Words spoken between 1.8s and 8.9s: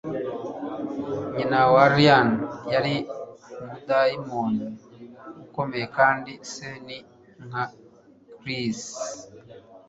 Rhyn yari umudayimoni ukomeye, kandi se ni nka Kris.